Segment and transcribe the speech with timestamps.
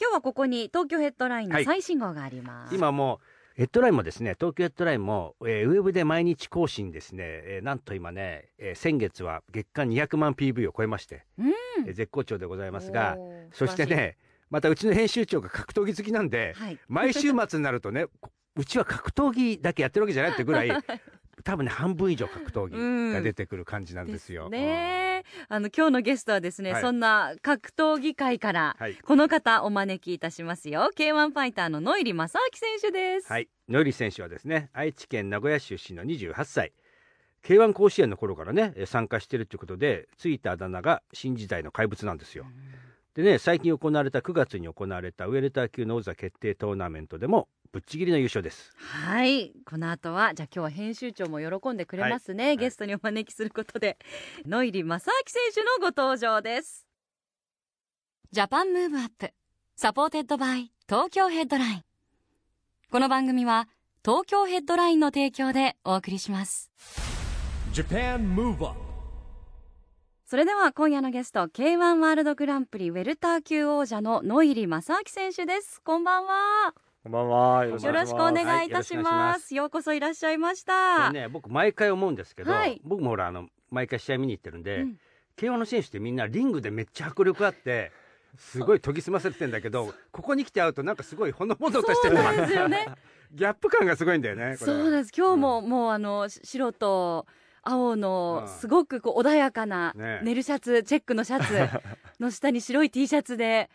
[0.00, 2.74] 今日はここに東京ヘッドラインの最新号があります。
[2.74, 3.26] 今もう
[3.56, 11.52] ヘッドラインもですね東京ヘッドラインも、えーウェブで毎日更新ですね、えーなんと今ね、えー先月は月間200万 PV を超えまして、うん。
[11.86, 13.16] えー絶好調でございますが
[13.52, 14.16] そして、ね
[14.50, 20.70] またうちの編集長が格闘技好きなんではい、毎週末になるとねこ うちは格闘技だけやってるわけじゃないってぐらい
[21.42, 24.48] 多分ね半分以上格闘技が出てくる感じなんですよ。
[24.48, 25.03] ね
[25.48, 26.82] あの今日のゲストはですね、はい。
[26.82, 28.94] そんな格闘技界からはい。
[28.94, 30.90] この方お招きいたしますよ。
[30.96, 33.32] K1 ファイターの野入正明選手です。
[33.32, 36.72] はい、野入選手はですね愛知県名古屋市出身の28歳。
[37.42, 42.46] K1 甲子園の頃からねえ参加しているということでついたあだ名が新時代の怪物なんですよ。
[43.14, 48.72] でね最近行われた9月に行われたウェルター級の王座決定トーナメントでもぶっちぎりの優勝です。
[48.76, 49.52] はい。
[49.66, 52.56] この後はじゃあ今日は編集長も喜んでくれますね、い。
[52.56, 53.98] ゲストにお招きすることで。
[54.46, 56.86] 野杁正明選手のご登場です。
[58.30, 59.32] Japan Move Up.
[59.74, 61.82] Supported by Tokyo Headline.
[62.92, 63.68] この番組は
[64.04, 66.70] 東京ヘッドラインの提供でお送りします。
[70.26, 75.82] それでは今夜のゲスト K1 ワールドグランプリウェルター級王者の野杁正明選手です。
[75.82, 77.66] こんばんはこんばんは。
[77.66, 79.48] よよろしくお願いいたしまます。
[79.48, 82.80] すようこそいらっしゃいましこた、れね僕毎回思うんですけど、はい。
[82.82, 84.98] 僕もほらあの毎回試合見に行ってるんで、うん。
[85.36, 87.92] K1 の選手ってみんなリングでめっちゃ迫力あって
[88.38, 92.16] すごい研ぎ澄ませてんだけどここに来て会うとなんかすごいほのぼのとしてる。
[92.16, 92.86] そうなんですよね。
[93.32, 95.12] ギャップ感がすごいんだよねそうです。
[95.14, 97.26] 今日も、もうあのし白と
[97.60, 101.68] 青のうんすごくこう穏やかなねネルシャツ、チェックのシャツ
[102.18, 103.68] の下に白い T シャツで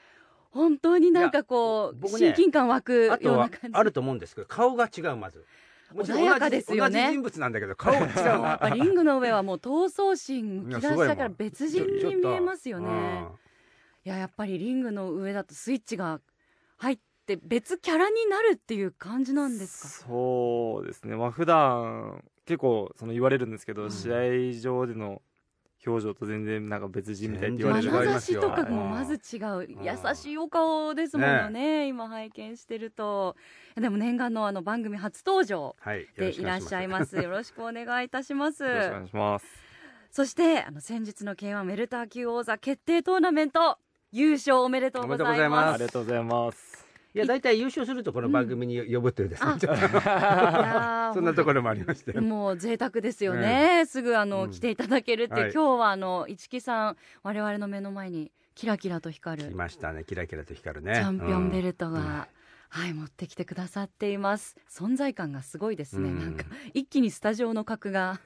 [0.52, 3.78] 本当になんかこう、ね親近感湧くあような感じ。
[3.78, 5.46] あると思うんですけど顔が違うまず。
[5.94, 7.02] もちろん穏やかですよね。
[7.02, 13.26] 同じ人物なんだけど顔が違うやのっぱリングの上はもう闘争心むき出しだから別人に見えますよね。
[14.06, 16.22] いややっぱりリングの上だとスイッチが
[16.78, 20.08] 入って別キャラになるっていう感じなんですか？
[20.08, 21.16] そうですね。
[21.16, 23.92] まあ普段結構その言われるんですけど、うん。
[23.92, 25.22] 試合上での
[25.86, 29.68] 表情と全然なんか別人みたいって言われる全然違い眼差ますよしとかもまず違う。
[29.82, 31.88] 優しいお顔ですものね。
[31.88, 33.36] 今拝見してると。
[33.76, 35.76] でも念願のあの番組初登場
[36.18, 37.16] でいらっしゃいます。
[37.16, 38.64] よろしくお願いいたします。
[38.64, 39.46] よろしくお願いします。
[40.12, 43.78] そしてあの先日の K1 メルター級王座決定トーナメント。
[44.12, 45.76] 優勝おめでとうございおめでとうございまます。
[45.76, 46.69] ありがとうございます。
[47.20, 49.60] いや大体優勝するとこの番組に呼ぶというですね、うん
[51.14, 52.20] そんなところもありまして。
[52.22, 54.52] もう贅沢ですよね、すぐあの、うん。
[54.52, 55.52] 来ていただけるってはい。
[55.52, 59.50] 今日はあの市木さん我々の目の前にキラキラと光る。
[59.50, 60.04] 来ましたね。
[60.06, 60.94] キラキラと光るね。
[60.96, 62.06] チャンピオンベルトが、うん。
[62.72, 64.56] はい持ってきてくださっています。
[64.70, 66.20] 存在感がすごいですね、うん。
[66.20, 68.22] なんか一気にスタジオの格が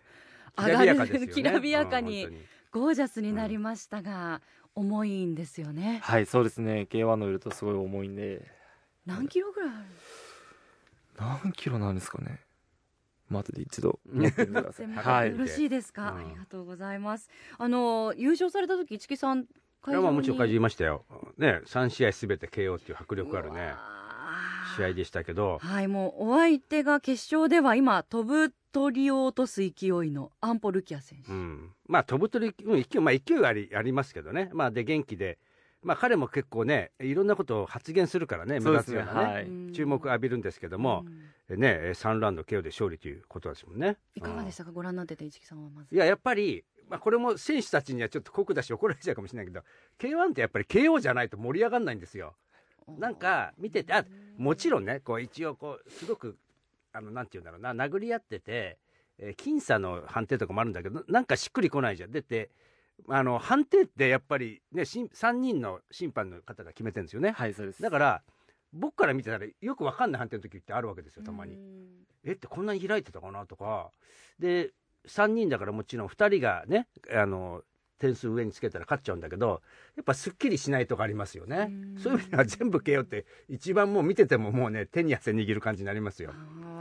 [0.58, 1.34] きらびやかですよね。
[1.34, 2.28] きらびやかに
[2.72, 4.42] ゴージャスになりましたが、
[4.76, 6.00] 重いんですよね。
[6.04, 6.88] はい、そうですね。
[6.90, 8.42] K1 のウルトすごい重いんで、
[9.06, 9.86] 何キロぐらいある？
[11.44, 12.40] 何キロなんですかね。
[13.30, 14.00] まあ後で一度。
[14.96, 15.32] はい。
[15.32, 15.38] よ。
[15.38, 16.18] ろしいですか、うん。
[16.18, 17.30] ありがとうございます。
[17.58, 21.06] あの優勝された時市木さんいやまあもちろん会場場いましたよ。
[21.38, 23.74] ね3試合すべて KO っていう迫力あるね。
[24.78, 25.60] 試合でしたけど。
[25.62, 34.50] はいもうお相手が決勝では今飛ぶ鳥を落とす勢いのアンポルキア選手、うん、まあ飛ぶ鳥、うん、勢いまあ勢いはありありますけどね。
[34.54, 35.38] まあで元気で
[35.84, 38.98] まあ彼も結構ねいろんなことを発言するからね目そうですね。
[38.98, 39.46] 立つようなねはい。
[39.46, 39.74] うん。
[39.74, 41.06] 注目浴びるんですけども
[41.50, 41.60] う、ん。
[41.60, 43.98] ね3ラウンド KO で勝利ということですもんね。
[44.16, 44.66] いかがでしうん。
[44.66, 45.94] たか、ご覧になってて市木さんはまず。
[45.94, 49.62] いややっぱり、まあ、これも選手たちにはちょっと酷だし怒られちゃうかもしれないけど
[50.00, 52.36] K1 ってやっぱり KO じゃないと盛り上がらないんですよ。
[52.88, 54.06] なんか見ててあ
[54.38, 56.38] もちろんねこう一応こうすごく
[56.92, 58.78] あのなんて言うんだろうな殴り合ってて、
[59.18, 62.12] えー僅差の判定とかもあるんだけどなんかしっくりこないじゃん。
[62.12, 62.50] でって
[63.10, 67.82] あの判定ってやっぱりねしん3人の審判の方が決めてるんですよね、はい、そうです。
[67.82, 68.22] だから
[68.72, 71.58] 僕から見てたらよくわかんない判定の時ってあるわけですよたまに。
[72.26, 73.92] えってこんなに開いてたかなとか。
[74.40, 74.72] で
[75.08, 77.62] 3人だからもちろん2人がねあの
[78.00, 79.62] 点数上につけたら勝っちゃうんだけど
[79.96, 81.68] やっぱすっきりしないとこありますよね。
[81.70, 82.00] うん。
[82.00, 86.32] そういう意味では全部 KO って一番もう見ててももうね手に汗握る感じになりますよ。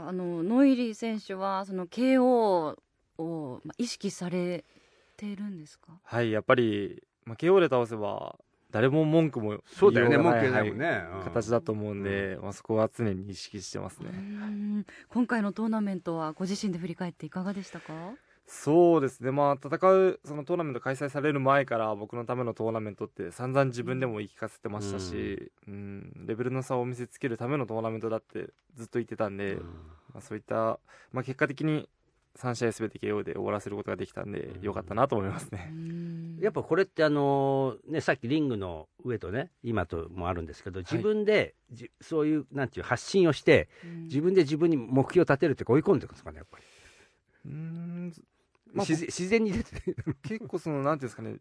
[0.07, 2.75] あのノイリー選手はその KO
[3.17, 4.65] をまあ意識され
[5.15, 5.99] てるんですか？
[6.03, 8.37] はい、やっぱり、まあ、KO で倒せば
[8.71, 11.23] 誰も文句もそうだよね言いようが文句ないはいもんね、うん。
[11.23, 14.09] 形だと思うんで、まあ、そこは常に意識してますうね。
[14.09, 14.85] ん。
[15.09, 17.93] 今回のトーナメントはご自身で振り返っていかがでしたか？
[18.45, 26.25] そうですね、まあ、戦うそのトーナメント開催される前から僕のためのトーナメントって散々自分でも言い聞かせてましたし、うん。
[26.27, 29.63] レベルの差を見せつけるためのトーナメントだってずっと言ってたんで、うん。
[30.13, 30.79] まあ、そういった、
[31.13, 31.87] まあ、結果的に
[32.39, 34.61] 3試合すべて KO で終わらせることができたんで、うん。
[34.61, 35.71] よかったなと思いますね。
[36.39, 43.69] やっぱこれってあのねさっきリングの上とね今ともあるんですけど自分で、じそういうなんていう発信をして
[44.05, 46.63] 自分で自分に目標を立てるって追い込んでいくんですかねやっぱり、
[47.45, 48.13] うん。
[48.73, 51.35] まあ自然自然に出て結構そのなんていうんですかね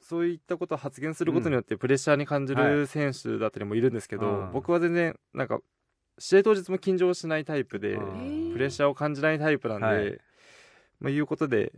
[0.00, 4.52] そういったことを発言することによってプレッシャーに感じはる選手だったりもいるんですけど、うん。
[4.52, 5.60] 僕は全然なんか
[6.18, 10.18] 試合当日も緊張しないタイプで、うんプレッシャーを感じないタイプなんで、はい。
[11.00, 11.72] まあ、いうことで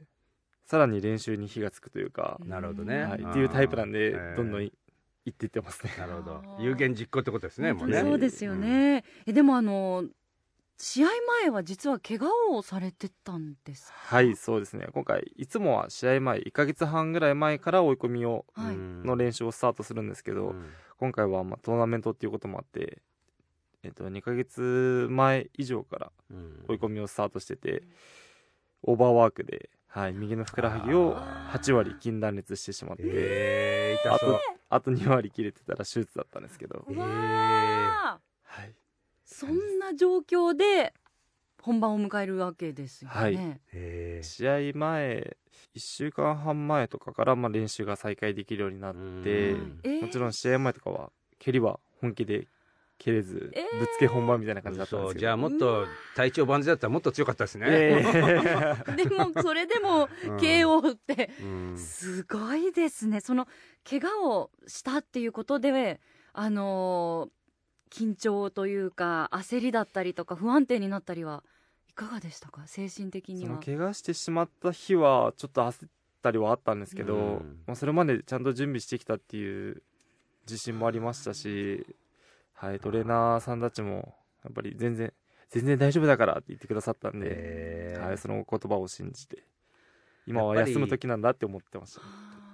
[0.66, 3.02] さらに練習に火がつくというか、なるほどね。
[3.02, 4.72] はい、うんっていうタイプなんで、どんどんい
[5.26, 5.92] いっていってますね。
[5.98, 6.42] なるほど。
[6.58, 8.00] 有言実行ってことですねもうね。
[8.00, 10.04] そうですよね、えでもあの
[10.76, 11.08] 試合
[11.42, 13.94] 前は実は怪我をされてたんですか？
[14.16, 14.88] はいそうですね。
[14.92, 18.76] 今回いつもは試合前1ヶ月半ぐらい前から追い込みをはい。
[18.76, 20.70] の練習をスタートするんですけど、うん。
[20.98, 23.00] 今回はまあトーナメントっていうこともあって、
[23.84, 26.64] えっと、2ヶ月前以上からうん。
[26.68, 27.82] 追い込みをスタートしてて、
[28.82, 34.40] オーバーワークで、はい、右のふくらはぎを8割筋断裂してしまって、えー、痛そう。
[34.70, 36.96] あと2割切れてたら手術だったんですけど、えー。
[36.96, 38.20] は
[38.64, 38.74] い、
[39.24, 40.94] そんな状況で
[41.62, 43.60] 本番を迎えるわけですよね、はい。
[43.72, 44.26] えー。
[44.26, 45.36] 試合前
[45.74, 49.54] 1週間半前とかからまあ練習が再開できるようになって、
[50.02, 52.48] もちろん試合前とかは蹴りは本気で
[53.04, 53.78] 蹴れず、えー。
[53.78, 55.20] ぶっつけ本番みたいな感じだったんでそうすけど。
[55.20, 55.86] じゃあもっと
[56.16, 58.04] 体調万全だったらもっと強かったですね、え
[58.88, 60.36] えでもそれでもうん。
[60.38, 61.78] KO ってうん。
[61.78, 63.20] すごいですね。
[63.20, 63.46] その
[63.88, 66.00] 怪我をしたっていうことで
[66.32, 67.30] あのー
[67.90, 71.44] 緊張というか焦りだったりとか不安定になったりは
[71.88, 72.66] いかがでしたか？
[72.66, 75.88] 精神的にそのは怪我してしまった日はちょっと焦っ
[76.20, 77.58] たりはあったんですけど、うん。
[77.66, 79.82] まあ、それまでちゃんと準備してきたっていう
[80.44, 81.86] 自信もありましたし、
[82.54, 84.14] はい、トレーナーさんたちも
[84.44, 85.12] やっぱり全然
[85.50, 89.44] 全然大丈夫だからって言ってくださったんで、はい、その言葉を信じて
[90.26, 92.00] 今は休む時なんだって思ってました。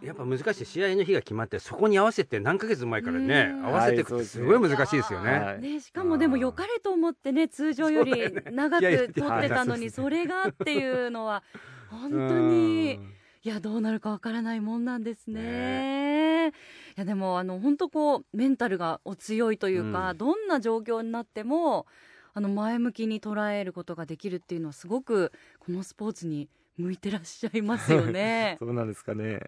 [0.03, 3.67] やっぱ難しい試合の日が決まってそこに合わせて何ヶ月前からねうん。
[3.67, 11.43] 合わせていくってすごい難しいですよね、はいね、しかもでも良かれと思ってね通常より長く取ってたのにそれがっていうのは
[11.91, 12.99] 本当に
[13.43, 16.49] いやどうなるかわからないもんなんですね。
[16.49, 16.53] い
[16.97, 20.19] やでもあの本当こうメンタルがお強いというか、うん。
[20.19, 21.87] どんな状況になっても
[22.35, 28.57] あの前向きに捉えることができるっていうのはすごくこのスポーツに向いてらっしゃいますよね。
[28.61, 29.41] そうなんですかね、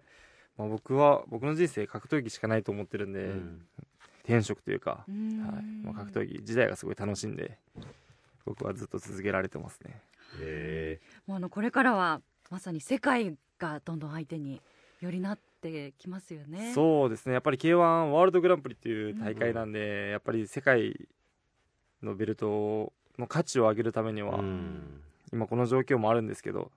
[0.57, 3.67] まあ、僕は僕の人生格闘技しかないと思ってるんで、うん。
[4.23, 5.45] 転職というか、うん。
[5.45, 5.63] はい。
[5.83, 7.59] まあ、格闘技時代がすごい楽しんで
[8.45, 10.01] 僕はずっと続けられてますね。
[10.39, 14.61] へもうあのこれからはまさに世界がどんどん相手に
[15.01, 16.73] よりなってきますよね。
[16.73, 17.33] そうですね。
[17.33, 21.07] やっぱり k 1ワールドグランプリっていう大会なんで、やっぱり世界
[22.01, 25.01] のベルトの価値を上げるためにーは、うん。
[25.31, 26.71] 今この状況もあるんですけど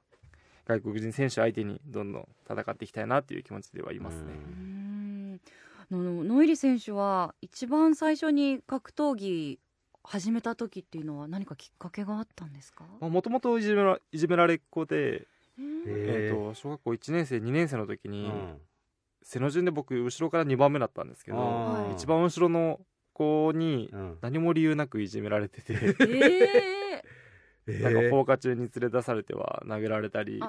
[0.66, 4.32] 外国人選手相手にどんどん戦っていきたいなっていう気持ちではいますね、
[5.90, 6.26] うん。
[6.26, 9.58] ノイリ選手は一番最初に格闘技
[10.02, 15.26] 始めた時っていうのは何かきっかけがあったんですか、もともといじめらいじめられっ子で、うん
[15.58, 18.60] えー、と小学校1年生2年生の時に、うん。
[19.22, 22.78] 背の順で僕後ろから2番目だったんですけど一番後ろの
[23.12, 24.18] 子にうん。
[24.20, 25.72] 何も理由なくいじめられてて。
[25.72, 26.86] えー。
[27.82, 30.40] なんか放課中に連れ出されては殴られたり。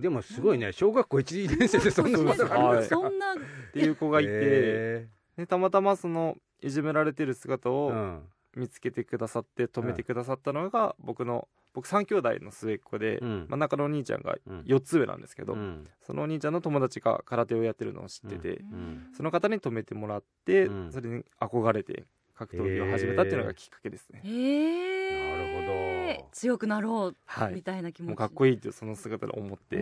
[0.00, 0.72] でもすごいね。
[0.72, 3.34] 小学校12年生でそんなことがあるんですか そんな。
[3.34, 3.36] っ
[3.74, 8.28] ていう子がいてへでたまたまそのいじめられてる姿ーうをん。
[8.54, 13.46] 見つけてくださって止めてくださったのが僕の僕3兄弟の末っ子でうん。
[13.48, 14.60] 真ん中のお兄ちゃんがうん。
[14.60, 15.86] 4つ上なんですけどうん。
[16.02, 19.08] そのお兄ちゃんの友達が空手をやってるのを知っててん。
[19.16, 20.92] その方に止めてもらってうん。
[20.92, 24.22] それに憧れて格闘技を始めたっていうのがきっかけですね。
[24.24, 25.36] えー。
[25.36, 26.28] なるほど。
[26.32, 29.76] 強くなろうみはいたいな気持ち、もうかっこいいっていうその姿で思って。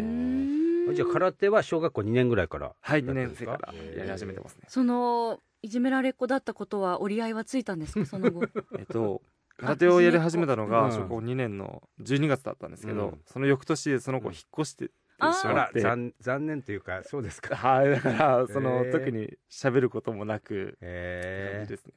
[0.95, 3.73] じゃあ空手は小学校2年ぐらいからはい2やってるんですか年生か？
[3.73, 4.63] らやり始めてますね。
[4.69, 8.05] そのいじめられっ子だったことは折り合いはついたんですか？
[8.07, 8.43] その後。
[8.79, 9.23] えっと
[9.61, 10.71] 空手をやり始めたのうん。
[10.71, 13.21] が小学校2年の12月だったんですけど、うん。
[13.27, 17.57] その翌年その子引っ越してしああらまって、残残念というかそうですか。
[17.57, 21.93] はいだからその、へー特に喋ることもなく感へじですね。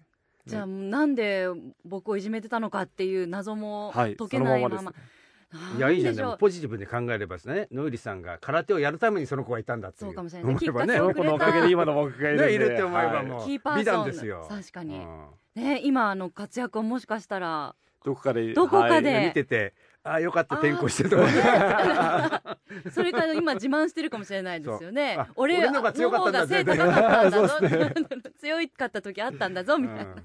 [0.45, 1.47] じゃあなんで
[1.85, 5.09] 僕をいじめてたのかっていう謎もはい解けないまま,、そのままですね
[5.77, 6.27] いやいいじゃんでしょう。
[6.27, 10.09] でもポジティブに考えればですね野入さんが空手をやるためにその子がいたんだっていう。
[10.09, 10.53] そうかもしれない。
[10.53, 12.53] ねきっかけをくれその子のおかげで今の僕がいるんで、ね。
[12.53, 13.25] いるって思えばはい。
[13.25, 13.79] もうキーパーソン。
[13.79, 14.95] 美談ですよ確かに。
[14.95, 15.27] うん。
[15.55, 22.47] ね今あの活躍をもしかしたらどこかでどこかではい見ててああよかった転校してとか
[22.91, 25.17] それから今自慢してるかもしれないですよね。
[25.35, 30.23] 俺俺の方が背高かったんだ 強かった時あったんだぞみたいな、うん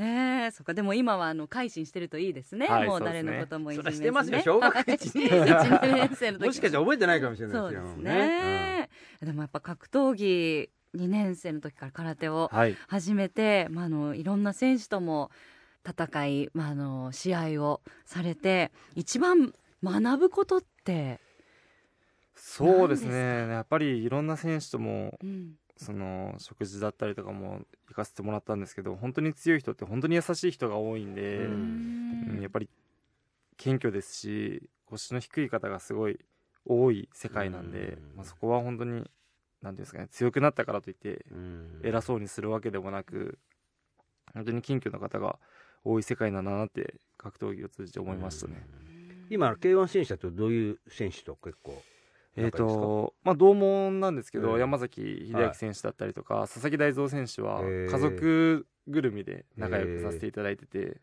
[0.00, 0.72] ねえそっか。
[0.72, 8.88] でも今はあの改心してるといいですね、はいもう誰のこともいじそめずれしてます小学1 1年生の時 もしかしたら覚えてないかもしれないそうですよね、
[9.20, 12.76] でもやっぱ格闘技2年生の時から空手をはい。
[12.88, 15.30] 始めて、まあ、あのいろんな選手とも
[15.86, 19.52] 戦い、まあ、あの試合をされて一番
[19.84, 21.20] 学ぶことって、
[22.34, 23.48] そうですね。
[23.48, 32.68] やっぱりいろんな選手ともうんその食事だったりとかも行かせてもらったんですけど本当に強い人って本当に優しい人が多いんで、ううんんやっぱり
[33.56, 36.18] 謙虚ですし腰の低い方がすごい
[36.66, 37.78] 多い世界なんで、
[38.12, 38.16] うん。
[38.16, 39.06] まあ、そこは本当に何て
[39.62, 41.80] いうんですかね強くなったからといってうん。
[41.82, 43.38] 偉そうにするわけでもなく
[44.34, 45.38] 本当に謙虚な方が
[45.84, 48.66] 多い世界なんだなって格闘技を通じて思いましたね。
[49.30, 51.82] 今 K1 選手だとどういう選手と結構
[52.36, 52.80] えー仲いいですか？
[52.82, 54.60] とまあ、同門なんですけど、ええ。
[54.60, 61.00] 山崎秀明選手だったりとか、佐々木大蔵選手はええ家族ぐるみで仲良くさせていただいてて、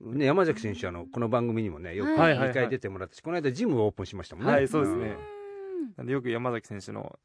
[0.00, 4.52] ね、山崎選手あのこの番組にもねよくはい2回出てもらったし、この間ジムをオープンしましたもんね。
[4.52, 5.06] はいそうですね。
[5.06, 5.94] うん。
[5.96, 7.18] なんでよく山崎選手の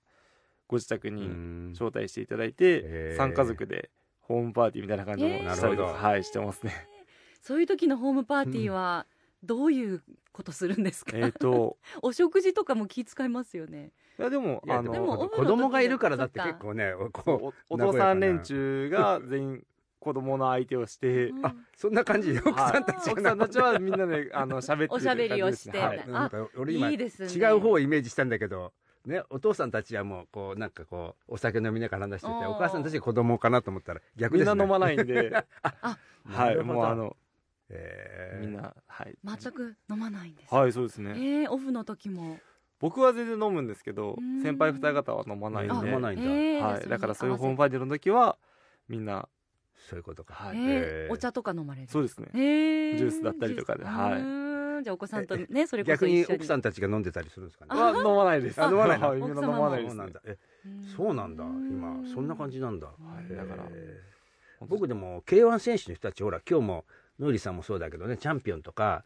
[0.68, 1.72] ご自宅うにん。
[1.74, 5.38] 招待していただいて、ええ3家族でホームパーティーみたいな感じもええ。
[5.50, 6.08] したりとか、なるほど。
[6.10, 6.74] はい、してますね。
[7.42, 9.06] そういう時のホームパーティーは
[9.46, 13.92] どういうことするんですか、えっと お食事とかも気遣いますよね。
[14.18, 19.64] いやでもあので子供がいるからだって結構ねこおお父さん連中が全員
[20.06, 21.40] 子供の相手をして、うん。
[21.40, 22.32] うあそんな感じ？
[22.34, 25.80] で奥さんたち奥さんたちはみんなであの喋ってるおしゃべりをして。
[25.80, 26.22] 感じですねはい。
[26.22, 27.30] なんか俺今いいですね。
[27.30, 28.72] 違う方をイメージしたんだけど、
[29.06, 34.56] ね、お父さんたちはもうこうなんかこうお酒飲みながら話しててお母さんたちが子供かなと思ったら逆みんですね。
[34.56, 35.32] な飲まないんで。
[35.64, 35.98] あ
[36.28, 37.16] はいもうあの
[37.70, 38.46] えー。
[38.46, 39.16] みんなはい。
[39.24, 41.12] 全く飲まないんです、はいそうですね。
[41.12, 42.38] えー、オフの時も？
[42.80, 44.42] 僕は全然飲むんですけどうん。
[44.44, 46.26] 先輩二方は飲まないんあで飲まないんだ。
[46.26, 48.38] えーはいだからそういうホームパパーティーの時は
[48.88, 49.28] みんな
[49.90, 52.28] そういうことか、はいえーえーお茶とか飲まれるそうですね。
[52.34, 52.98] えー。
[52.98, 54.18] ジュースだったりとかでは
[54.82, 54.84] い。
[54.84, 57.82] じゃあお子さんとねそれこそ逆に奥さんたちが飲んでたりするんですかね？
[57.82, 58.62] は飲まないです。
[58.62, 59.08] あ飲まないの？
[59.10, 59.22] はい。
[59.22, 59.96] みんな飲まないです。
[59.96, 60.22] ねそうなんだ。
[60.26, 60.38] え
[60.98, 61.44] そうなんだ。
[61.46, 62.94] 今そんな感じなんだ、は
[63.28, 63.36] い。
[63.36, 63.64] だから。
[64.68, 66.86] 僕でも K1 選手の人たちほら今日も
[67.20, 69.04] ノイリさんもそうだけどねチャンピオンとか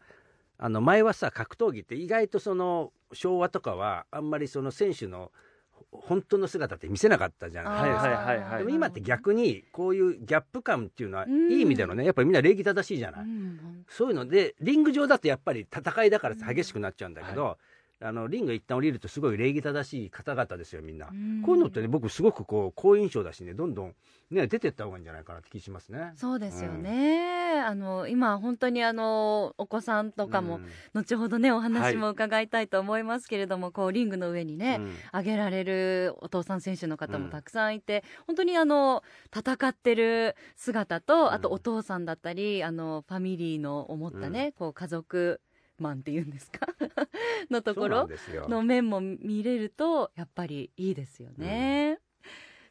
[0.58, 5.32] あの前はさ格闘技って意外とその昭和とかはあんまりその選手の
[5.72, 8.08] ほ本当の姿って見せなかったじゃないですか。
[8.08, 8.58] はいはいはいはい。
[8.58, 11.50] でも今って逆にこういうギャップ感っていうのはうん。
[11.50, 17.58] いい意味でのねやっぱりみんな礼儀正しいじゃない、うんそういうのでリング上だとやっぱり戦いだから激しくなっちゃうんだけど、
[18.02, 21.42] あのリング一旦降りるとすごい礼儀正しい方々ですよみんな、うん。
[21.42, 23.94] こういうのってね僕すごくこう好印象だしねどんどん
[24.30, 26.12] ね出てった方がいいんじゃないかなって気しますね。
[26.16, 30.66] そうですよね、あの今本当にあのお子さんとかも、うん。
[30.94, 34.96] 後ほどねお話はいも伺いたいと思いますけれども、こうリングの上にね、うん。
[35.12, 37.24] 上げられるお父さん選手の方うん。
[37.24, 39.02] もたくさんいて、本当にあの
[39.36, 45.40] 戦ってる姿とあとうんお父さんだったり、あのファミリーの思ったね、こう家族
[45.82, 46.66] マンっていうんですか？
[47.50, 48.08] のところ。
[48.48, 51.98] の面も見れるとやっぱりいいですよね。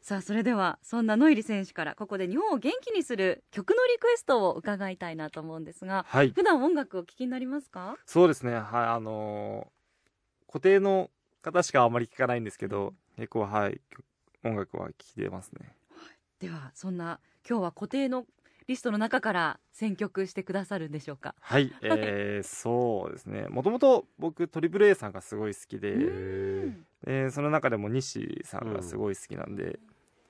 [0.02, 6.30] さあそれではそんなノイリ選手からここで日本を元気にする曲のリクエストを伺いたいなと思うんですがはい。
[6.30, 7.98] 普段音楽を聴きになりますか？
[8.06, 8.54] そうですね。
[8.54, 9.80] はいあのー
[10.52, 11.10] 固定の
[11.42, 13.80] 方しかあまり聞かないんですけど結構はい
[14.42, 15.76] 音楽は聴いてますね。
[16.40, 18.26] ではそんな今日は固定の
[18.70, 21.34] リストの中から選曲してくださるんでしょうか？
[21.40, 23.48] はい、 えー、そうですね。
[23.48, 29.80] もともと僕トリプル a さんがすごい好きで、へえーその中でも西さんがすごい好きなんで、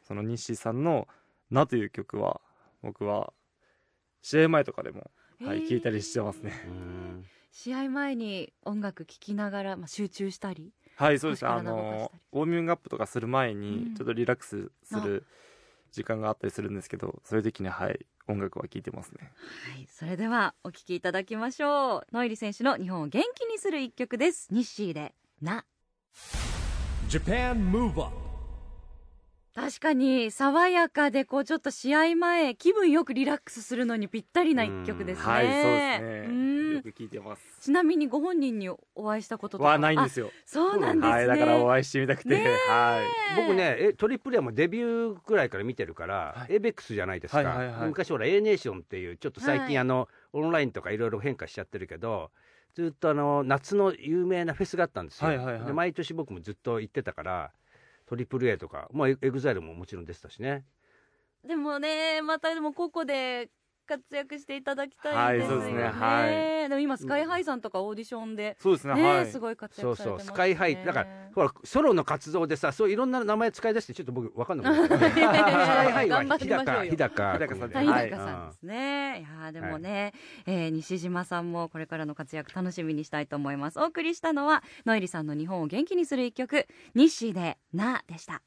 [0.05, 1.07] その西さんの
[1.53, 2.41] 「な」という曲は
[2.81, 3.35] 僕は
[4.23, 5.11] 試合前とかでも、
[5.45, 6.55] はい、聞いたりしてますね。
[7.53, 11.47] 試合前に音楽聴きながら、まあ、集中したりはいそうです。
[11.47, 13.61] あのウォーミングアップとかする前うん。
[13.61, 15.27] にちょっとリラックスする
[15.91, 19.33] 時間があったりするんですけどそういう時にはい音楽は聴いてますね。
[19.75, 22.07] はいそれではお聴きいただきましょう。
[22.13, 24.49] ノイリ選手の日本を元気にする一曲です。
[24.51, 25.65] ニッシーで「な」
[27.09, 28.13] Japan Move Up
[29.55, 35.25] 確かに爽やかでこうちょっと試合前気分よくリラックスするのにぴったりな一曲ですね。
[35.25, 36.27] はいそうですね。
[36.29, 37.43] うんよく聴いてます。
[37.61, 38.79] ちなみにご本人にお
[39.11, 39.79] 会いしたこととかは？
[39.79, 40.29] ないんですよ。
[40.29, 43.03] あそうなんですね、はいだからお会いしてみたくて、ねは
[43.37, 43.41] い。
[43.41, 46.55] 僕ねえトリプル a もデビューぐらいから見てるから、はい。
[46.55, 47.89] エベックスじゃないですか、はいはいはい。
[47.89, 49.69] 昔ほら A ネーションっていうちょっと最はい。
[49.69, 52.31] 近あの、オンラインとかいろいろ変化しちゃってるけど
[52.75, 55.65] ずっとあの夏の有名なフェスがあったんですよ、はいはいはい。
[55.67, 57.51] で毎年僕もずっと行ってたから
[58.07, 60.65] トリプル a とか、まあ、エ EXILE ももちろん出てたしね。
[61.47, 63.49] でもねまたでも個々で
[63.91, 66.69] 活躍していただきたいですよね,、はいそうですねはい。
[66.69, 69.27] でも今 SKY-HI さんとかオーディションで、そうですねねはい。
[69.27, 78.11] すごい活そう躍されてます、ね、そう SKY-HI だからほらソロの活動でさそういろんな名前使い出してちょっと僕分かんなくなっスカイハイは日高日高日高さん谷はい。
[78.11, 80.13] 高さんですね、い、やーでもね、
[80.47, 83.81] えー西島さんもこれからの活躍楽しみにしたいと思います。
[83.81, 88.43] お送りしたのは野杁さんの日本を元気にする一曲西でなでした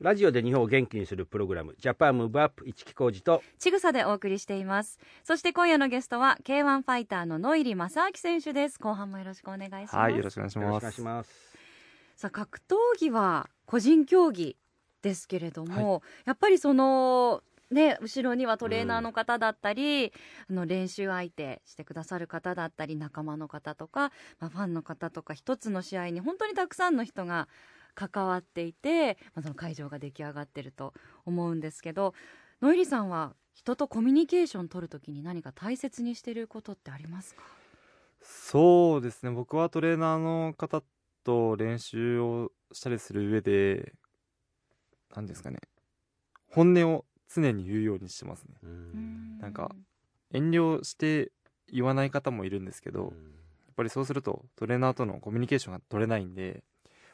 [0.00, 4.98] ラジオで日本を元気にするプログラムジャパンムーブアップ一木工事とちぐさでお送りしています。
[5.24, 8.78] そして今夜のゲストは K1 ファイターのノイリ正明選手です。
[8.80, 11.30] 後半もよろしくお願いします、はいよろしくお願いしよろしくお願いますします。
[12.16, 14.56] さあ格闘技は個人競技
[15.02, 20.14] ですけれども、やっぱりそのね、後ろにはトレーナーの方だったり、
[20.48, 27.48] あの練習相手してくださる方だったり仲間の方とか、まあ、ファンの方とか一つの試合に本当にたくさんの人が
[27.94, 30.94] 関わっていて、まあ、その会場が出来上がってると
[31.24, 32.14] 思うんですけど
[32.60, 37.42] ノイリさんは人とコミュニケーション取るときに何か大切にしてることってありますか？
[38.22, 39.30] そうですね。
[39.30, 40.82] 僕はトレーナーの方
[41.24, 43.92] と練習をしたりする上で
[45.14, 45.58] 何ですかね。
[46.50, 47.04] 本音を
[47.34, 48.54] 常に言うようにしてますね。
[49.40, 49.74] なんか
[50.32, 51.32] 遠慮して
[51.72, 53.10] 言わない方もいるんですけど、やっ
[53.74, 56.62] ぱりそうするとトレーナーとのコミュニケーションが取れないんで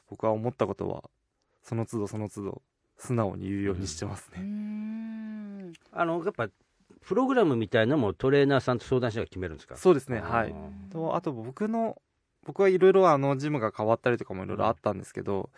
[0.08, 1.04] 僕は思ったことは
[1.62, 2.62] その都度その都度
[2.98, 5.72] 素直に言うようにしてますね、ん。
[5.92, 6.48] あのやっぱ
[7.04, 9.76] プログラムみたいなのもトレーナーさんと相談しながら決めるんですか？
[9.76, 10.54] そうですねはい。
[10.54, 12.00] あとあと僕の
[12.44, 15.50] 僕はいろいろあのジムが変わったりとかもいろいろあったんですけど、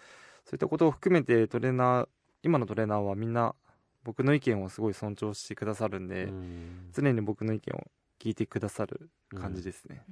[0.45, 2.09] そういったことを含めてトレーナー
[2.43, 3.55] 今のトレーナーはみんな
[4.05, 6.89] 僕の意見をすごい尊重してくださるんで、うん。
[6.93, 7.87] 常に僕の意見を
[8.19, 10.03] 聞いてくださる感じですね、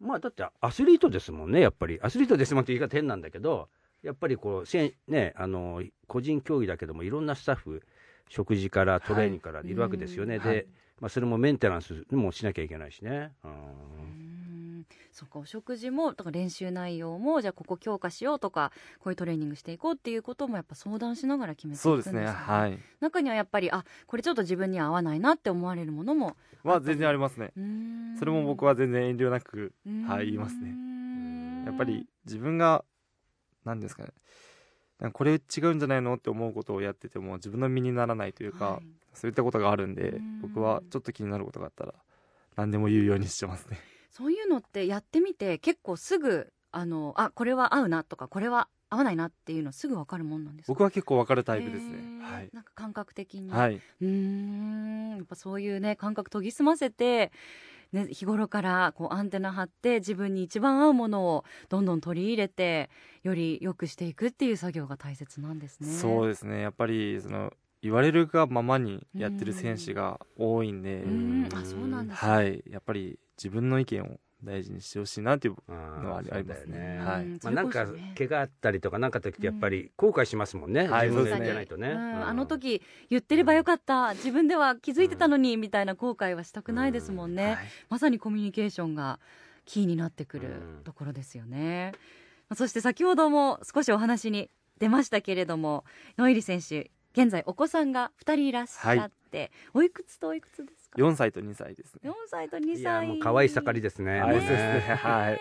[0.00, 1.98] まあだってアスリートですもんねやっぱり。
[2.02, 3.68] アスリートですもんって言い方変なんだけど
[4.02, 7.82] やっぱりこうねあの個人競技だけどもいろんなスタッフ
[8.28, 10.66] 食事からトレーニングからいるわけですよね、で、はいはい。
[11.00, 13.50] まあ、それもメンテナンスもしなきゃいけないしね、うん。
[13.50, 22.12] うんそうかお食事もだから練習内容もじゃあここ強化しようとかこういうトレーニングしていこうっていうこともやっぱ相談しながら決めていくんですね。
[22.12, 22.78] そうですねはい。
[23.00, 27.52] 中にはやっぱりあこれちょっと自分には合わないなって思われるものもは全然ありますね。
[27.56, 30.02] うんそれも僕は全然遠慮なくうん。
[30.04, 30.70] はい言いますね。
[30.70, 31.62] うん。
[31.66, 32.84] やっぱり自分が
[33.64, 34.10] 何ですかね。
[35.12, 38.86] これ違うんじゃないのって思うことをやってても自分の身にならないというか、はい。
[39.12, 40.40] そういったことがあるんでうん。
[40.42, 41.94] 僕はちょっと気になることがあったら
[42.56, 43.78] 何でも言うようにしてますね。
[44.10, 50.72] そういうのってやってみて結構すぐあのあこれは合うなとかこれは合わないなっていうのすぐ分かるもんなんですか？
[50.72, 51.98] 僕は結構分かるタイプですね。
[52.22, 52.50] はい。
[52.52, 55.16] なんか感覚的に、はい、うーん。
[55.16, 57.32] やっぱそういうね感覚研ぎ澄ませて、
[57.94, 62.90] ね、日頃からこうアンテナ張って自分に一番合うものをどんどん取り入れて
[63.22, 65.86] より良くしていくっていう作業が大切なんですね。
[65.88, 66.60] そうですね。
[66.60, 67.52] やっぱりその
[67.82, 71.48] 言われるがままにやってる選手が多いんで、うん。
[71.54, 72.32] あそうなんですね。
[72.32, 72.64] はい。
[72.68, 76.98] やっぱり自分の意見を大事にしてほしいなっていうあのはありますね。
[77.04, 77.22] はい。
[77.22, 81.92] うんまあ、なんか怪我あったりとかなんか時ってやっぱり後悔しますもんね、はい自分でやそうですね。
[81.92, 84.14] あの時言ってればよかった。
[84.14, 87.56] 自分では気づいてたのにみたいな後悔はしたくないですもんね、はい。
[87.88, 89.18] まさにコミュニケーションが
[89.64, 90.84] キーになってくるうん。
[90.84, 91.92] ところですよね、
[92.48, 95.84] まあそして先ほども少しお話に出ましたけれども
[96.18, 100.83] ノイリ選手現在お子さんが2人いらっしゃって、おいくつとおいくつですか？
[100.96, 102.00] 4歳と2歳ですね。
[102.04, 104.20] 4歳と2いや歳もう可愛い盛りですね。
[104.20, 104.38] はい。
[104.40, 104.96] ね。
[104.96, 105.40] はい。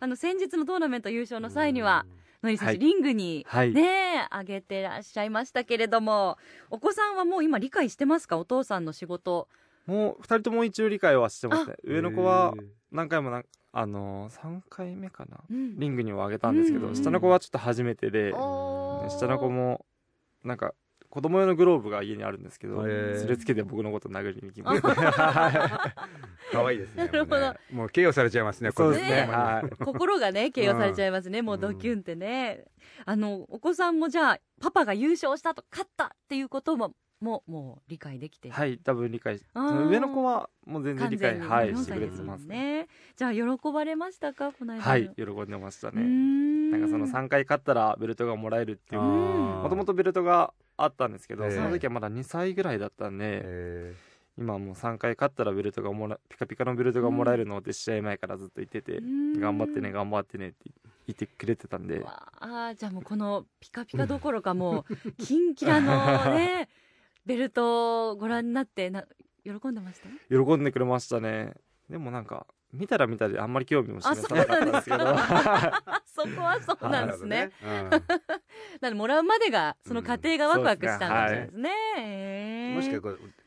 [0.00, 2.06] あの先日のトーナメント優勝の際には、
[2.42, 2.78] ノイリ選手、はい。
[2.78, 3.72] リングにはい。
[3.72, 6.38] ねえ上げてらっしゃいましたけれども
[6.70, 8.38] お子さんはもう今理解してますか？
[8.38, 9.48] お父さんの仕事。
[9.86, 11.76] もう2人とも一応理解はしてますね。
[11.84, 12.54] うん上の子は
[12.90, 15.38] 何回もなあの3回目かな？
[15.50, 15.78] うん。
[15.78, 19.84] リングには上げたんですけど、うん下の子はちょっと初めてで、下の子も
[20.42, 20.72] なんか
[21.10, 24.80] 子供用のグローブが家にあるんですけど、それつけて僕のこと殴りに来ます。
[26.52, 27.40] 可愛いですねなるほど。
[27.40, 27.58] もうね。
[27.72, 29.28] もう KO されちゃいますねそうですね。
[29.84, 32.64] 心がね形容されちゃいますね、もうドキュンってね、
[33.04, 38.50] あのお子さんもじゃあパパが優勝したと勝ったっていうこともももう理解できて。
[38.50, 42.88] はい多分理解上の子はもう全然理解はい4してくれてますね。
[43.16, 43.42] じゃあ喜
[43.72, 44.78] ばれましたかこの間。
[44.78, 46.02] のはい喜んでましたね。
[46.02, 46.70] ん。
[46.70, 49.02] なんかその3回勝ったらベルトがもらえるっていう。
[49.02, 51.50] もともとベルトがあったんですけど、ええ。
[51.52, 53.94] その時はまだ2歳ぐらいだったんで、え
[54.38, 59.40] 今もう3回勝ったらベルトがもらピカピカのベルトがもらえるのって試合前からずっと言ってて、うん。
[59.40, 60.56] 頑張ってね頑張ってねって
[61.06, 62.00] 言ってくれてたんで。
[62.00, 66.68] わあじゃあもうこのピカピカどころかもう キンキラのね
[67.26, 69.04] ベルトをご覧になってな
[69.44, 70.08] 喜んでました？
[70.34, 71.54] 喜んでくれましたね。
[71.90, 75.08] でもなんか見たら見たであんまり興味も示あさなかったんですけど。
[75.08, 77.50] あ そこはそうなんですね。
[77.62, 78.04] なるほどね。
[78.80, 81.70] なのでもらうまでがその過程がワクワクしたんですね。
[81.96, 82.00] う
[82.72, 83.00] んもしか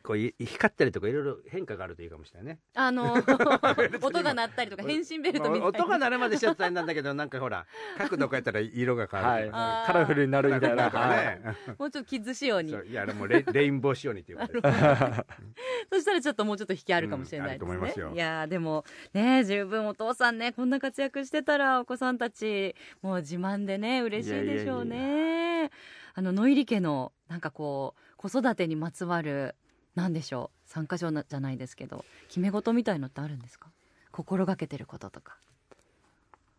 [0.03, 2.59] こう光ったりとかいろいろ変化があるといいかもしれないね。
[2.75, 3.13] あの
[4.03, 5.65] 音が鳴ったりとか変身ベルトみたいな。
[5.67, 7.65] 音が鳴るまでしちゃったんなんだけどなんかほら
[7.97, 9.57] 角度変えたら色が変わはいるとか。
[9.57, 11.41] ねあーカラフルになるみたいな、ね
[11.79, 12.71] もうちょっとキッズ仕様に。
[12.71, 14.77] いやあれもうレイレインボー仕様にっていうことです
[15.89, 18.03] そしたらちょっともうちょっと引きあるかもしれないですね。
[18.03, 18.13] うん。
[18.13, 25.71] いやーでもね十分お父さんねこんな活躍してたらお子さんたちもう自慢でね嬉しいでしょうね。
[26.15, 29.55] あの野入家のなんかこう子育てにまつわる
[29.95, 30.69] なんでしょう？
[30.69, 33.69] 参加賞なじゃないですけど決め事みたいのってあるんですか？
[34.11, 35.37] 心がけてることとか。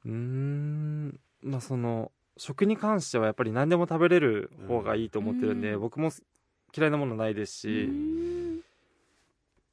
[0.05, 5.81] うーんまあその食に関してはやっぱり何でも食べれる方がいいと思ってるんで、うん。
[5.81, 6.11] 僕も
[6.77, 8.61] 嫌いなものないですうし、ん。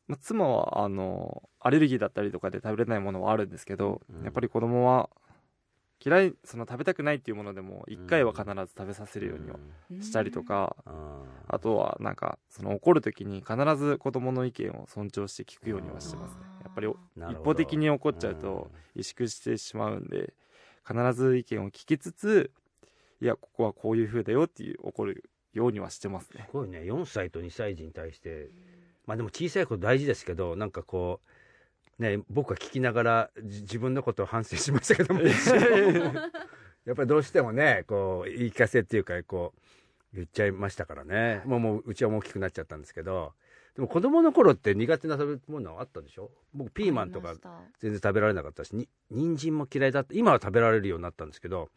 [0.07, 4.23] まあ、妻はあのアレルギーだったりとかで食べれないものはあるんですけど、うん。
[4.23, 5.09] やっぱり子供は
[6.05, 9.57] 嫌いその食べたくないっていうものでも1回は必ず食べさせるようには
[10.01, 11.10] したりとか、あ
[11.53, 16.39] あとはなんかその怒る時に必ず子供の意見を尊重して聞くようにはしてますね。
[16.63, 20.33] やっぱり一方的に怒っちゃうと萎縮してしまうんで
[20.87, 22.51] 必ず意見を聞きつつ
[23.19, 26.45] いやここはこういう風だよっていう怒るようにはしてますね。
[26.49, 26.79] すごいね。
[26.79, 28.47] 4歳と2歳児に対して
[29.05, 31.19] まあでも小さいこと大事ですけどなんかこ
[31.99, 35.19] うね僕は聞きながらじ自分のことを反省しましたけども。
[36.85, 39.59] やっぱりどうしてもねこう言い聞かせっていうかこう
[40.13, 41.41] 言っちゃいましたからね。
[41.45, 43.33] もうもううちはもう大きくなっちゃったんですけど。
[43.75, 46.29] でも子供の頃って苦手な食べ物あったでしょ？
[46.53, 47.33] 僕ピーマンとか
[47.79, 50.13] 全然食べられなかったしに人参も嫌いだった。
[50.13, 51.69] 今は食べられるようになったんですけど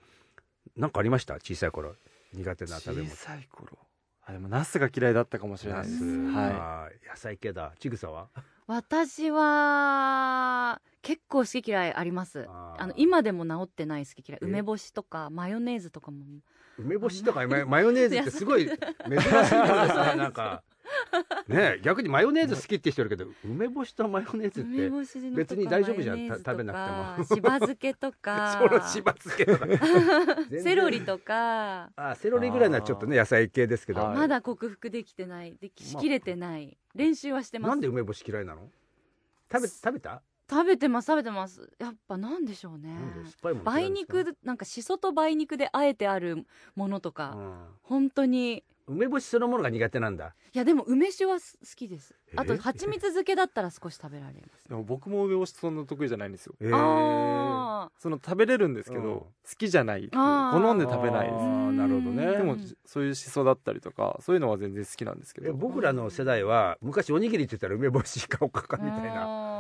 [0.77, 1.35] なんかありました？
[1.35, 1.95] 小さい頃
[2.33, 3.11] 苦手な食べ物。
[3.11, 3.79] 小さい頃。
[4.27, 6.03] あでもナスが嫌いだったかもしれないです。
[6.05, 7.73] うんはあー野菜系だ。
[7.79, 8.29] ちぐさは？
[8.67, 12.47] 私は結構好き嫌いあります。
[12.49, 14.41] あの今でも治ってない好き嫌い。
[14.43, 14.47] え？
[14.47, 16.25] 梅干しとかマヨネーズとかも。
[16.79, 19.55] 梅干しとかママヨネーズってすごい珍しいですね
[20.17, 20.63] なんか。
[21.47, 27.37] ね逆にマヨネーズ好きって人いるけど梅干しとマヨネーズって別に大丈夫じゃん食べなくても。
[27.37, 28.59] しば漬けとか。
[28.91, 29.67] しば漬けとか。
[30.63, 31.91] セロリとか。
[31.97, 34.17] あセロリぐらいならちょっとね野菜系ですけど、はい。
[34.17, 35.55] まだ克服できてない。
[35.61, 36.77] でしきれてない。
[36.95, 37.71] 練習はしてます。
[37.71, 38.71] なんで梅干し嫌いなの？
[39.53, 40.23] 食べ食べた？
[40.51, 41.71] 食べてます食べてます。
[41.79, 42.97] やっぱなんでしょうね。
[43.65, 47.55] 梅肉なんかしそと梅肉であえてあるものとか、うん。
[47.83, 48.63] 本当に。
[48.87, 50.35] 梅干しそのものが苦手なんだ。
[50.53, 52.15] いやでも梅酒はす好きです。
[52.31, 52.35] え？
[52.37, 54.69] あと蜂蜜漬けだったら少し食べられます。
[54.69, 56.55] でも僕も梅干しそんな得意じゃないんですよ。
[56.61, 56.71] えー。
[56.75, 59.09] あその食べれるんですけど、うん。
[59.21, 60.11] 好きじゃない。
[60.13, 61.45] 好んで食べないです。
[61.73, 62.25] なるほどね。
[62.27, 69.25] うんでもそういうしそだったりとかそういうのは全然好きなんですけえど僕らの世代は昔おにぎりって言ったら梅干しかおかかみたいな。
[69.25, 69.54] あ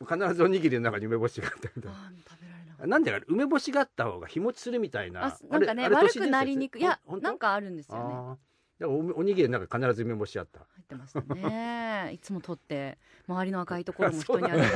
[0.00, 5.26] 必ずおにぎりの中に梅干しがあったみたいーあー食べられなななんでか梅干しがあった方が日持ちするみたいな。
[5.26, 6.82] あなんかね悪くなりにくい。
[6.82, 8.38] いやなんかあるんですよ
[8.80, 8.86] ね。
[8.86, 10.60] おおにぎりの中に必ず梅干しあった。
[10.60, 12.12] 入ってましたね。
[12.14, 14.68] いつも取って周りの赤いところも人にあげて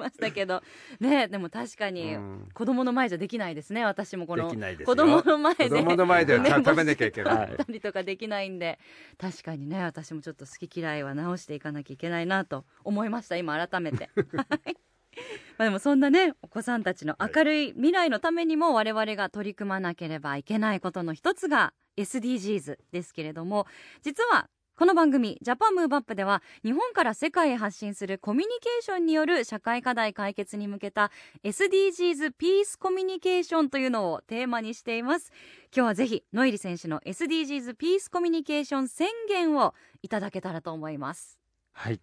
[0.00, 0.62] ましたけど。
[1.00, 2.48] ねでも確かにうん。
[2.52, 4.48] 子供の前じゃできないですね私もこの。
[4.48, 5.68] 子供の前で。
[5.68, 7.56] 子供の前で 食べなきゃいけない。
[7.56, 8.78] たりとかできないんで。
[9.18, 14.10] 確かにね私もちょっと好き嫌いは直していかなきゃいけないなと思いました今改めて。
[14.48, 14.76] はい。
[15.58, 23.66] まあでもそんなねお子さんたちの明るい未来のためにも我々が取り組まなければいけないことの一つが SDGs ですけれども
[24.02, 24.48] 実は
[24.80, 31.10] この番組「ジャパンムーブアップでは日本から世界へ発信するコミュニケーションによる社会課題解決に向けた
[31.44, 35.32] SDGs ピースコミュニケーションというのをテーマにしています。
[35.64, 41.38] 今日はぜひノイリ選手の SDGs ピースコミュニケーション宣言をいただけたらと思います。
[41.72, 42.00] はい。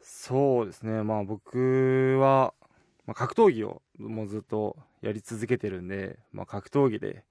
[0.00, 1.02] そうですね。
[1.02, 2.54] まあ僕は、
[3.04, 7.26] まあ、格闘技をもうずっとやり続けてるんで、まあ、格闘技で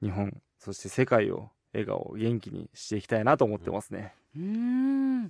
[0.00, 5.22] 日本そして世界を笑顔元気にしていきたいなと思ってますね、うーん。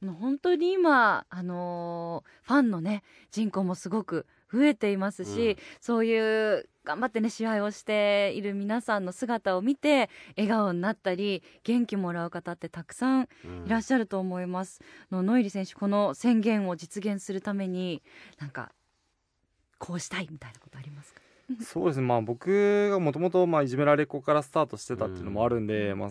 [0.00, 5.56] もう本当に今、あのーファンのね人口もすごく増えていますし、うん。
[5.80, 14.80] そういう頑張ってね試合をしている皆さんの姿を見て笑顔になったり元気もらう方ってたくさんうんいらっしゃると思います。
[15.10, 18.02] のノイリ選手この宣言を実現するために
[18.40, 18.72] なんか
[19.78, 21.20] こうしたいみたいなことありますか？
[21.62, 22.06] そうですね。
[22.06, 26.10] まあ僕がもともといじめられっ子からスタートしてたっていうのもあるんで、まあ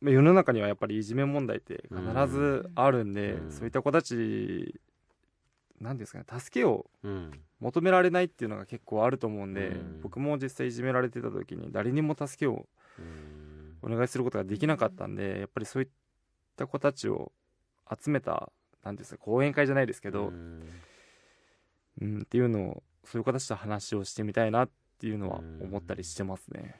[0.00, 3.50] まあ世の中にはやっぱりいじめ問題って必ずあるんで、うん。
[3.52, 4.80] そういった子たち
[5.80, 10.00] なんですかね助けをうん求められないっていうのが結構あると思うんで、うん。
[10.02, 12.66] 僕も実際いじめられてた時に誰にも助けを
[12.98, 13.62] うん。
[13.84, 15.88] お願いすることができなかったんでやっぱりそういっ
[16.56, 17.32] た子たちを
[17.90, 18.52] 集めた
[18.84, 20.62] なんていうんですか講演会じゃないですけど、うん。
[22.00, 26.76] うん、っていうのをそういう形で話をしてみたいなっていうのは思ったりしてますね。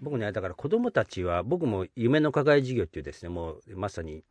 [0.00, 4.22] 僕ねだから子供たちは僕も夢の課外授業っていうですねもうまさに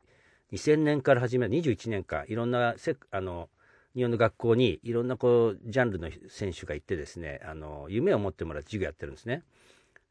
[0.51, 3.49] 2000年から始めた21年間いろんなせあの
[3.95, 9.43] 日本の学校にいろんなこうジャンルの選手が行ってですねあの夢を持ってもらって授業やってるんですね。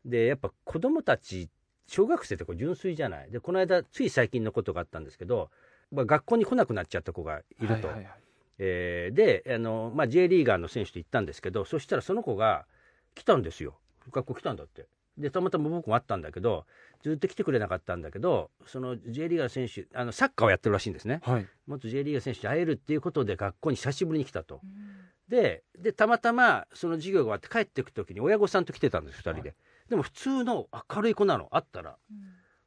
[0.04, 1.48] でやっぱ子供たち
[1.86, 3.30] 小学生ってこう純粋じゃない。
[3.30, 5.50] でこの間つい最近のことがあったんですけど、
[5.92, 8.21] まあ、学校に来なくなっちゃった子がいると、はいはいはい
[8.64, 12.64] えーであの、まあ、J リーガーの選手と行ったんですけどそしたらその子が
[13.16, 13.74] 来たんですよ。
[14.12, 14.86] 学校来たんだって。
[15.18, 16.64] でたまたま僕も会ったんだけど
[17.02, 21.20] ずっと来てくれなかったんだけどその J リーガーの選手あのサッカーをやってるらしいんですね。
[21.24, 21.46] はい。
[21.66, 24.60] 元 J リーガー選手に会えるっていうことで学校に久しぶりに来たと。
[25.28, 29.54] ででたまたまその授業が終わって帰ってくる時に親御さんと来てたんです2人で、は
[29.88, 31.96] でも普通の明るい子なの会ったら。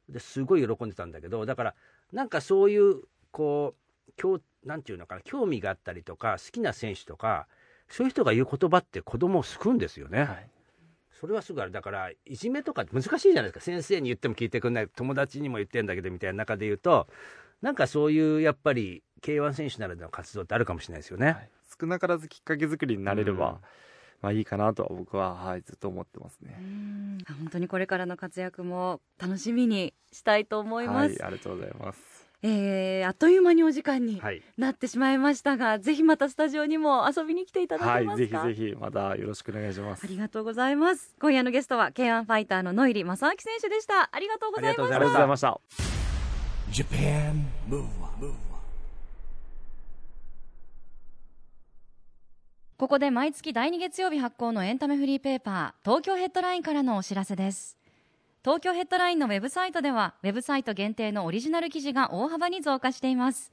[0.08, 1.74] ですごい喜んでたんだけどだから
[2.12, 3.74] なんかそういうこ
[4.08, 7.46] う興なんていうのかな興味があったりとか好きな選手とか
[7.88, 10.50] そういう人が言う言葉って子供を救うんですよね、はい。
[11.20, 11.70] それはすぐある。
[11.70, 13.60] だからいじめとか難しいじゃないですか。
[13.60, 17.06] 先生に言っても聞いてくんない友達にも言ってんだけどみたいな中で言うと
[17.62, 21.50] なんかそういうやっぱり K1 選手ならではの活動ってあるかもしれないですよね、はい。
[21.80, 23.56] 少なからずきっかけ作りになれれば、うん。
[24.20, 26.56] まあいいかなとは僕は、はい、ずっと思ってますね。
[26.58, 27.18] うん。
[27.38, 32.15] 本当にこれからの活躍も楽しみにしたいと思います、はい、ありがとうございます。
[32.42, 34.42] えーあっという間にお時間にはい。
[34.58, 40.04] なってしまいましたが、ぜひまたスタジオにも遊びに来ていただはい、けますか、ぜひぜひまたよろしくお願いします。
[40.04, 40.06] あ。
[40.06, 41.14] りがとうございます。
[41.20, 45.60] 今夜のゲストは K1 ファイターの野入正明選手でしたありがとうございましありがとうござありがとうございました。
[46.72, 48.32] Japan Move Up,
[52.76, 57.78] ここで毎月第2月曜日発行のエンタメフリーペーパー東京ヘッドラインからのお知らせです
[58.46, 63.50] 東京ヘッドラインのウェブサイトではウェブサイト限定のオリジナル記事が大幅に増加しています。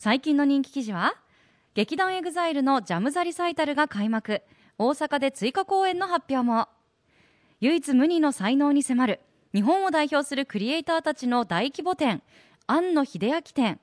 [0.00, 1.14] 最近の人気記事は
[1.74, 4.42] 劇団 EXILE のジャムザリサイタルが開幕。
[4.78, 6.66] 大阪で追加公演の発表も。
[7.60, 9.20] 唯一無二の才能に迫る
[9.54, 12.20] 日本を代表するクリエイターたちの大規模展
[12.66, 13.78] 庵野秀明展。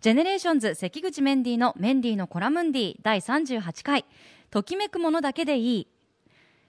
[0.00, 4.06] GENERATIONS 関口メンディのメンディのコラムンディ第38回
[4.48, 5.91] ときめくものだけでいい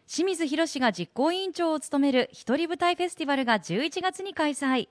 [0.08, 4.90] 清水宏が実行委員長を務める一人舞台フェスティバルが11月に開催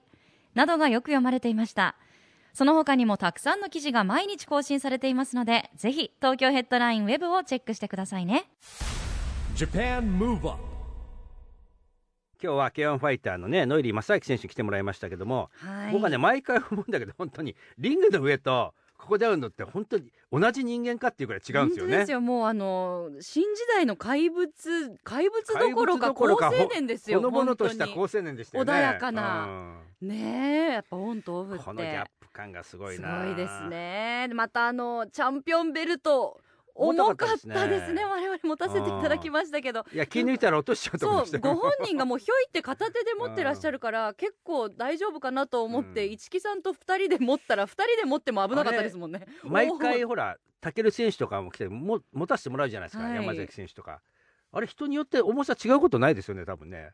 [0.55, 1.97] などがよく読まれていました。
[2.55, 8.45] その他にもたくさんの記事が毎日更新されていますのでぜひ東京ヘッドラインウェブをチェックしてくださいね。
[9.57, 10.59] Japan Move Up
[12.43, 15.93] 今日は K1 ファイターのねノイリー正明選手に来てもらいましたけども、はい。
[15.93, 21.91] 僕はね毎回思うんだけど本当にリングの上とここで会うのって本当に同じ人間かっていうくらい違うんですよね。
[21.91, 22.21] 本当ですよ。
[22.21, 24.49] もうあの新時代の怪物
[25.03, 28.73] 怪物どころか好青年ですよほのぼのとした本好青年でしたよね。
[28.73, 29.81] 穏やかな。
[30.01, 30.09] うん。
[30.09, 31.65] ねえやっぱオンとオフって。
[31.65, 34.29] このギャップ感がすごいすなごいですね。
[34.33, 36.41] またあのチャンピオンベルト
[36.75, 37.95] 重重かったですね。
[37.95, 39.85] ね我々持たせていただきましたけど。
[39.93, 46.13] いや気抜いたら落としちゃうと思いそうご本人がもうひょいって片手で持ってらっしゃるから結構大丈夫かなと思ってうん。
[46.13, 49.27] 一木さんと二人で持ったら二人で持っても危なかったですもんね。
[49.45, 53.15] 毎回ほらタケル選手とかも来ても持たせてもらうじゃないですか、はい。
[53.17, 54.01] 山崎選手とか。
[54.55, 56.91] あれ人によって重さ違うことないですよね多分ね。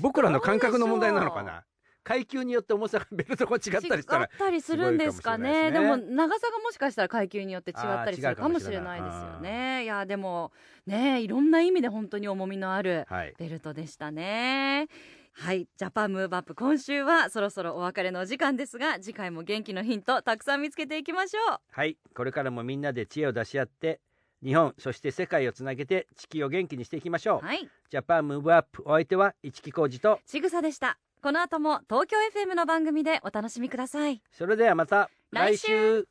[0.00, 1.64] 僕らの感覚の問題なのかな
[2.04, 5.72] 階級によって重さがベルトが違ったりしたら違ったりするんですかね。
[5.72, 9.14] ですごいかもしれないでも長さがもしかしたら階級によって違ったりするかもしれなないいです。
[9.14, 10.52] よねいやでも
[10.86, 13.34] ねいろんな意味で本当に重みのあるはい。
[13.38, 14.88] ベルトでしたね。
[15.36, 21.58] はいジャパンムーブアップ今週はそろそろお別れのお時間ですが次回も元気のヒントたくさん見つけていきましょう。
[21.72, 24.00] はいこれからもみんなで知恵を出し合って
[24.44, 27.68] 日本そして世界をつなげて地球を元気にしていきましょう、はい。
[27.90, 34.20] ジャパンムーブアップお相手は市木浩二とちぐさでしたこの後も東京 FM の番組でお楽しみください。
[34.30, 35.68] それではまた来週。
[35.68, 36.08] 来週。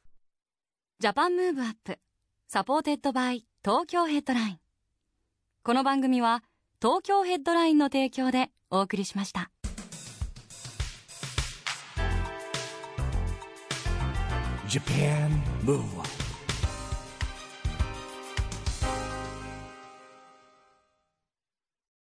[0.97, 1.99] Japan Move Up.
[2.47, 4.59] Supported by Tokyo Headline.
[5.61, 6.43] この番組は
[6.81, 9.51] 東京ヘッドラインの提供でお送りしました。
[14.67, 15.29] Japan
[15.63, 16.22] Move Up